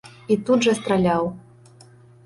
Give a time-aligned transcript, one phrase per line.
[0.35, 1.31] І тут жа страляў.